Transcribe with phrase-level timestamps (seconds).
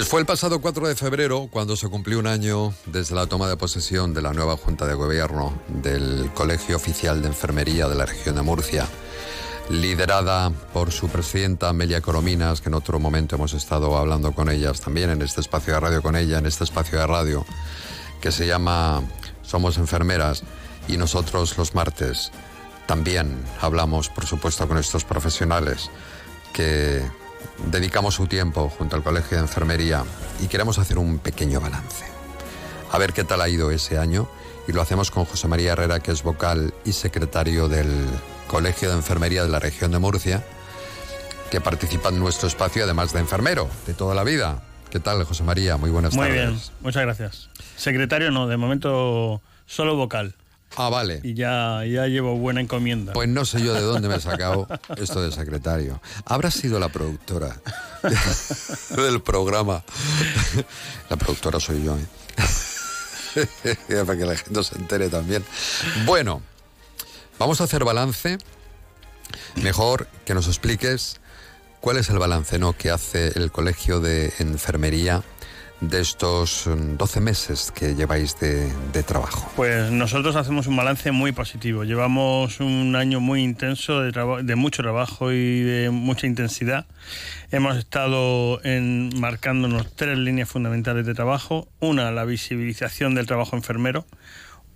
[0.00, 3.50] Pues fue el pasado 4 de febrero cuando se cumplió un año desde la toma
[3.50, 8.06] de posesión de la nueva Junta de Gobierno del Colegio Oficial de Enfermería de la
[8.06, 8.86] región de Murcia,
[9.68, 14.80] liderada por su presidenta Amelia Corominas, que en otro momento hemos estado hablando con ellas
[14.80, 17.44] también en este espacio de radio con ella, en este espacio de radio
[18.22, 19.02] que se llama
[19.42, 20.44] Somos Enfermeras
[20.88, 22.32] y nosotros los martes.
[22.86, 25.90] También hablamos, por supuesto, con estos profesionales
[26.54, 27.02] que
[27.66, 30.04] dedicamos su tiempo junto al Colegio de Enfermería
[30.40, 32.04] y queremos hacer un pequeño balance.
[32.90, 34.28] A ver qué tal ha ido ese año
[34.66, 38.06] y lo hacemos con José María Herrera, que es vocal y secretario del
[38.46, 40.44] Colegio de Enfermería de la región de Murcia,
[41.50, 44.62] que participa en nuestro espacio además de enfermero de toda la vida.
[44.90, 45.76] ¿Qué tal, José María?
[45.76, 46.48] Muy buenas Muy tardes.
[46.48, 47.48] bien, muchas gracias.
[47.76, 50.34] Secretario no, de momento solo vocal.
[50.76, 51.20] Ah, vale.
[51.22, 53.12] Y ya, ya llevo buena encomienda.
[53.12, 56.00] Pues no sé yo de dónde me he sacado esto de secretario.
[56.24, 57.60] Habrá sido la productora
[58.96, 59.82] del programa.
[61.08, 62.06] La productora soy yo, ¿eh?
[64.06, 65.44] para que la gente se entere también.
[66.04, 66.42] Bueno,
[67.38, 68.38] vamos a hacer balance.
[69.56, 71.20] Mejor que nos expliques
[71.80, 72.72] cuál es el balance ¿no?
[72.72, 75.22] que hace el Colegio de Enfermería
[75.80, 79.50] de estos 12 meses que lleváis de, de, trabajo?
[79.56, 81.84] Pues nosotros hacemos un balance muy positivo.
[81.84, 86.86] Llevamos un año muy intenso de, de mucho trabajo y de mucha intensidad.
[87.50, 91.68] Hemos estado en, marcándonos tres líneas fundamentales de trabajo.
[91.80, 94.06] Una, la visibilización del trabajo enfermero.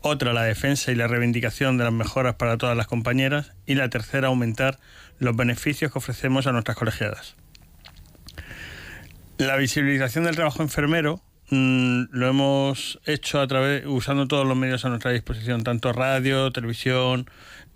[0.00, 3.52] Otra, la defensa y la reivindicación de las mejoras para todas las compañeras.
[3.66, 4.78] Y la tercera, aumentar
[5.18, 7.36] los beneficios que ofrecemos a nuestras colegiadas.
[9.46, 14.84] La visibilización del trabajo enfermero mmm, lo hemos hecho a través usando todos los medios
[14.84, 17.28] a nuestra disposición, tanto radio, televisión,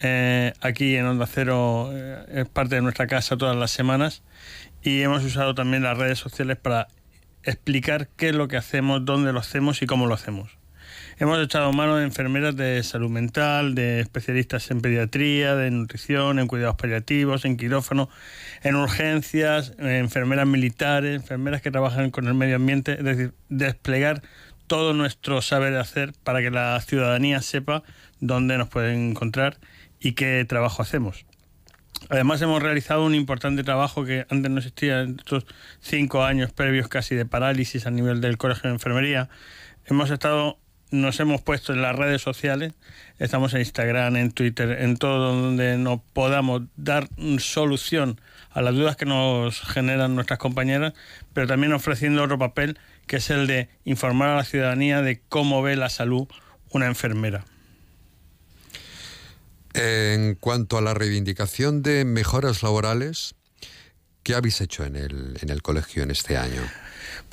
[0.00, 4.22] eh, aquí en Onda Cero eh, es parte de nuestra casa todas las semanas
[4.82, 6.88] y hemos usado también las redes sociales para
[7.42, 10.58] explicar qué es lo que hacemos, dónde lo hacemos y cómo lo hacemos.
[11.16, 16.48] Hemos echado mano de enfermeras de salud mental, de especialistas en pediatría, de nutrición, en
[16.48, 18.08] cuidados paliativos, en quirófano,
[18.62, 24.22] en urgencias, enfermeras militares, enfermeras que trabajan con el medio ambiente, es decir, desplegar
[24.66, 27.84] todo nuestro saber hacer para que la ciudadanía sepa
[28.18, 29.58] dónde nos pueden encontrar
[30.00, 31.26] y qué trabajo hacemos.
[32.08, 35.46] Además hemos realizado un importante trabajo que antes no existía en estos
[35.80, 39.28] cinco años previos casi de parálisis a nivel del Colegio de Enfermería.
[39.86, 40.58] Hemos estado
[41.00, 42.72] nos hemos puesto en las redes sociales,
[43.18, 48.96] estamos en Instagram, en Twitter, en todo donde nos podamos dar solución a las dudas
[48.96, 50.94] que nos generan nuestras compañeras,
[51.32, 55.62] pero también ofreciendo otro papel que es el de informar a la ciudadanía de cómo
[55.62, 56.28] ve la salud
[56.70, 57.44] una enfermera.
[59.74, 63.34] En cuanto a la reivindicación de mejoras laborales,
[64.22, 66.62] ¿qué habéis hecho en el, en el colegio en este año?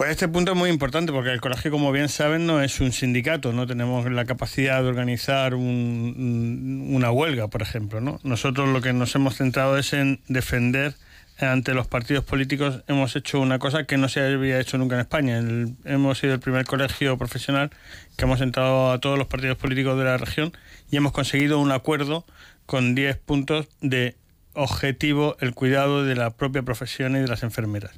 [0.00, 2.90] Pues este punto es muy importante porque el colegio, como bien saben, no es un
[2.90, 8.00] sindicato, no tenemos la capacidad de organizar un, una huelga, por ejemplo.
[8.00, 8.18] ¿no?
[8.22, 10.94] Nosotros lo que nos hemos centrado es en defender
[11.38, 12.82] ante los partidos políticos.
[12.88, 15.38] Hemos hecho una cosa que no se había hecho nunca en España.
[15.84, 17.68] Hemos sido el primer colegio profesional
[18.16, 20.56] que hemos entrado a todos los partidos políticos de la región
[20.90, 22.24] y hemos conseguido un acuerdo
[22.64, 24.16] con 10 puntos de
[24.54, 27.92] objetivo el cuidado de la propia profesión y de las enfermeras.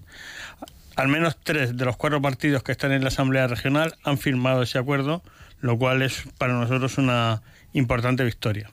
[0.97, 4.63] Al menos tres de los cuatro partidos que están en la Asamblea Regional han firmado
[4.63, 5.23] ese acuerdo,
[5.61, 7.43] lo cual es para nosotros una
[7.73, 8.71] importante victoria.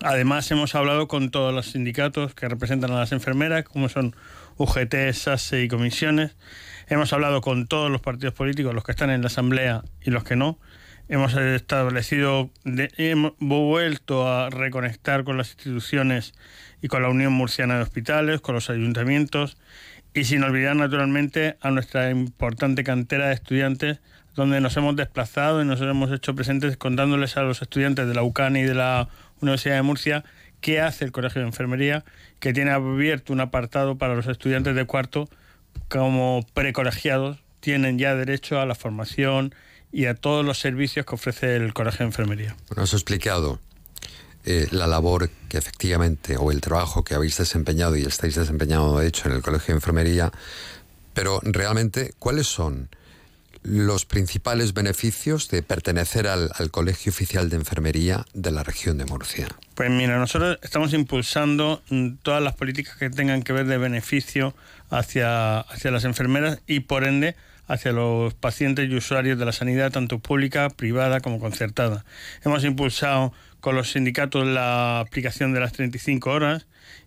[0.00, 4.14] Además, hemos hablado con todos los sindicatos que representan a las enfermeras, como son
[4.56, 6.36] UGT, SASE y comisiones.
[6.88, 10.24] Hemos hablado con todos los partidos políticos, los que están en la Asamblea y los
[10.24, 10.58] que no.
[11.08, 16.34] Hemos establecido, hemos vuelto a reconectar con las instituciones
[16.80, 19.56] y con la Unión Murciana de Hospitales, con los ayuntamientos
[20.14, 24.00] y sin olvidar naturalmente a nuestra importante cantera de estudiantes
[24.34, 28.22] donde nos hemos desplazado y nos hemos hecho presentes contándoles a los estudiantes de la
[28.22, 29.08] UCAN y de la
[29.40, 30.24] Universidad de Murcia
[30.62, 32.04] qué hace el Colegio de Enfermería,
[32.38, 35.28] que tiene abierto un apartado para los estudiantes de cuarto
[35.88, 39.54] como precolegiados, tienen ya derecho a la formación
[39.90, 42.56] y a todos los servicios que ofrece el Colegio de Enfermería.
[42.68, 43.60] Bueno, has explicado
[44.44, 49.06] eh, la labor que efectivamente, o el trabajo que habéis desempeñado y estáis desempeñando, de
[49.06, 50.32] hecho, en el Colegio de Enfermería,
[51.14, 52.88] pero realmente, ¿cuáles son
[53.62, 59.04] los principales beneficios de pertenecer al, al, Colegio Oficial de Enfermería de la región de
[59.04, 59.46] Murcia?
[59.74, 61.82] Pues mira, nosotros estamos impulsando
[62.22, 64.54] todas las políticas que tengan que ver de beneficio
[64.90, 67.36] hacia, hacia las enfermeras y por ende
[67.72, 72.04] hacia los pacientes y usuarios de la sanidad, tanto pública, privada como concertada.
[72.44, 76.66] Hemos impulsado con los sindicatos la aplicación de las 35 horas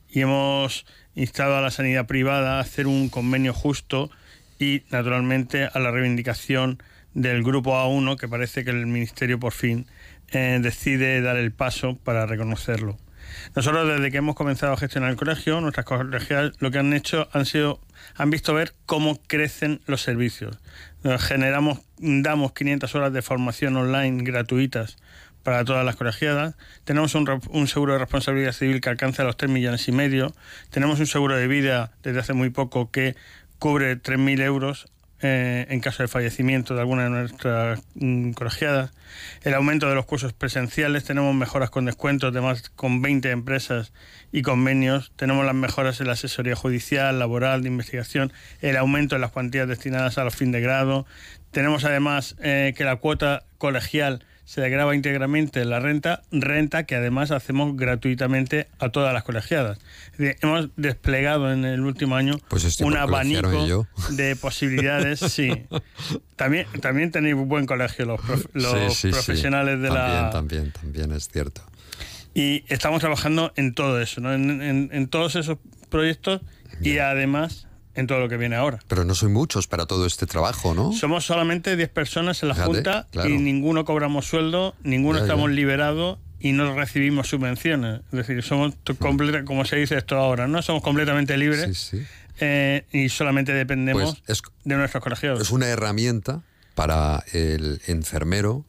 [0.10, 4.10] y hemos instado a la sanidad privada a hacer un convenio justo
[4.58, 6.82] y naturalmente a la reivindicación
[7.14, 9.86] del grupo A1 que parece que el Ministerio por fin
[10.32, 12.98] eh, decide dar el paso para reconocerlo.
[13.56, 17.28] Nosotros desde que hemos comenzado a gestionar el colegio, nuestras colegias lo que han hecho
[17.32, 17.80] han sido
[18.16, 20.58] han visto ver cómo crecen los servicios.
[21.20, 24.98] Generamos damos 500 horas de formación online gratuitas
[25.44, 26.56] para todas las colegiadas.
[26.84, 30.34] Tenemos un, seguro de responsabilidad civil que alcanza los 3 millones y medio.
[30.72, 33.16] Tenemos un seguro de vida desde hace muy poco que
[33.60, 34.88] cubre 3.000 euros
[35.22, 38.92] eh, en caso de fallecimiento de alguna de nuestras mm, colegiadas.
[39.44, 43.94] El aumento de los cursos presenciales, tenemos mejoras con descuentos de más con 20 empresas
[44.32, 45.14] y convenios.
[45.16, 49.68] Tenemos las mejoras en la asesoría judicial, laboral, de investigación, el aumento en las cuantías
[49.68, 51.06] destinadas a los fin de grado.
[51.52, 57.32] Tenemos además eh, que la cuota colegial se graba íntegramente la renta, renta que además
[57.32, 59.80] hacemos gratuitamente a todas las colegiadas.
[60.20, 65.66] Hemos desplegado en el último año pues un abanico de posibilidades, sí.
[66.36, 68.22] También, también tenéis un buen colegio los,
[69.02, 70.30] profesionales de la...
[70.32, 71.62] También, también, es cierto.
[72.36, 74.34] Y estamos trabajando en todo eso, ¿no?
[74.34, 75.58] en, todos esos
[75.90, 76.42] proyectos
[76.82, 78.80] y además en todo lo que viene ahora.
[78.88, 80.92] Pero no soy muchos para todo este trabajo, ¿no?
[80.94, 86.52] Somos solamente 10 personas en la Junta y ninguno cobramos sueldo, ninguno estamos liberados y
[86.52, 88.02] no recibimos subvenciones.
[88.12, 90.62] Es decir, somos completa, como se dice esto ahora, ¿no?
[90.62, 91.94] Somos completamente libres
[92.40, 95.42] eh, y solamente dependemos pues de nuestros colegiados.
[95.42, 96.42] Es una herramienta
[96.76, 98.66] para el enfermero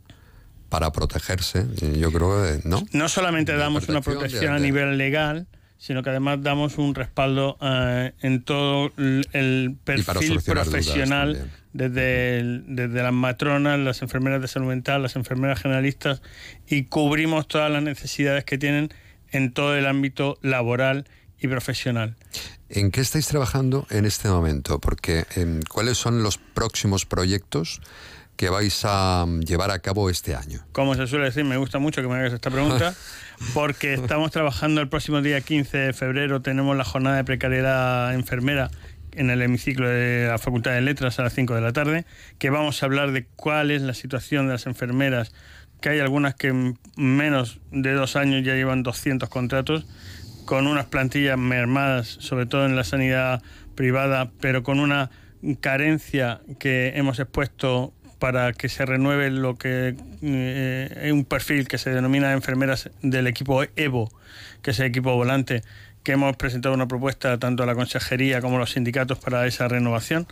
[0.69, 1.67] para protegerse,
[1.99, 2.83] yo creo, ¿no?
[2.93, 5.47] No solamente damos una protección a nivel legal,
[5.79, 13.13] sino que además damos un respaldo eh, en todo el perfil profesional, desde, desde las
[13.13, 16.23] matronas, las enfermeras de salud mental, las enfermeras generalistas,
[16.67, 18.91] y cubrimos todas las necesidades que tienen
[19.31, 21.07] en todo el ámbito laboral
[21.39, 22.17] y profesional.
[22.69, 24.81] ¿En qué estáis trabajando en este momento?
[24.81, 27.81] Porque em, ¿cuáles son los próximos proyectos
[28.37, 30.61] que vais a mm, llevar a cabo este año?
[30.73, 32.95] Como se suele decir, me gusta mucho que me hagas esta pregunta,
[33.55, 38.71] porque estamos trabajando el próximo día 15 de febrero, tenemos la jornada de precariedad enfermera
[39.13, 42.05] en el hemiciclo de la Facultad de Letras a las 5 de la tarde,
[42.39, 45.33] que vamos a hablar de cuál es la situación de las enfermeras,
[45.81, 49.87] que hay algunas que en menos de dos años ya llevan 200 contratos,
[50.45, 53.43] con unas plantillas mermadas, sobre todo en la sanidad
[53.75, 55.11] privada, pero con una
[55.61, 61.79] carencia que hemos expuesto para que se renueve lo que eh, es un perfil que
[61.79, 64.11] se denomina enfermeras del equipo EVO,
[64.63, 65.63] que es el equipo volante,
[66.03, 69.69] que hemos presentado una propuesta tanto a la consejería como a los sindicatos para esa
[69.69, 70.27] renovación.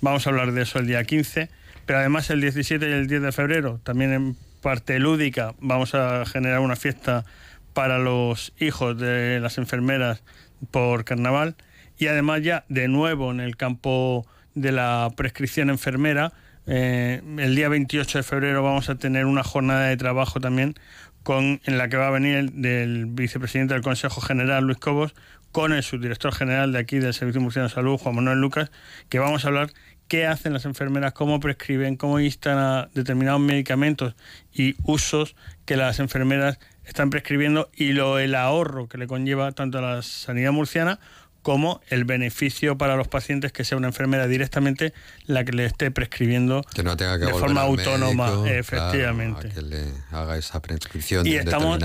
[0.00, 1.48] Vamos a hablar de eso el día 15,
[1.86, 6.24] pero además el 17 y el 10 de febrero, también en parte lúdica, vamos a
[6.26, 7.24] generar una fiesta
[7.72, 10.22] para los hijos de las enfermeras
[10.70, 11.54] por carnaval
[11.98, 16.32] y además ya de nuevo en el campo de la prescripción enfermera,
[16.66, 20.74] eh, el día 28 de febrero vamos a tener una jornada de trabajo también
[21.22, 25.14] con, en la que va a venir el del vicepresidente del Consejo General, Luis Cobos,
[25.52, 28.70] con el subdirector general de aquí del Servicio Murciano de Salud, Juan Manuel Lucas,
[29.08, 29.70] que vamos a hablar
[30.08, 34.14] qué hacen las enfermeras, cómo prescriben, cómo instan a determinados medicamentos
[34.52, 39.78] y usos que las enfermeras están prescribiendo y lo el ahorro que le conlleva tanto
[39.78, 40.98] a la sanidad murciana
[41.42, 44.92] como el beneficio para los pacientes que sea una enfermera directamente
[45.26, 49.48] la que le esté prescribiendo de forma autónoma, efectivamente.
[49.48, 51.78] que le haga esa prescripción y estamos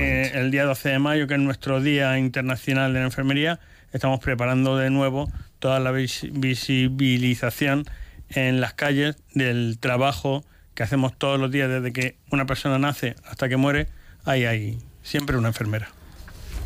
[0.00, 3.60] eh, el día 12 de mayo, que es nuestro Día Internacional de la Enfermería,
[3.92, 7.84] estamos preparando de nuevo toda la visibilización
[8.30, 10.44] en las calles del trabajo
[10.74, 13.88] que hacemos todos los días desde que una persona nace hasta que muere,
[14.24, 15.88] hay ahí siempre una enfermera.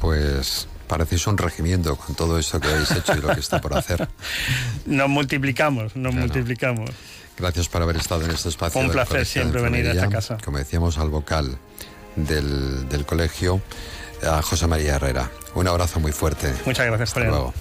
[0.00, 3.78] Pues parecéis un regimiento con todo eso que habéis hecho y lo que está por
[3.78, 4.09] hacer.
[4.87, 6.90] Nos multiplicamos, nos multiplicamos.
[7.38, 8.80] Gracias por haber estado en este espacio.
[8.80, 10.38] Un placer siempre venir a esta casa.
[10.44, 11.59] Como decíamos al vocal
[12.16, 13.62] del, del, colegio,
[14.26, 15.30] a José María Herrera.
[15.54, 16.52] Un abrazo muy fuerte.
[16.66, 17.54] Muchas gracias, Hasta luego.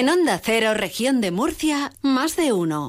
[0.00, 2.80] En Onda Cero, región de Murcia, más de uno.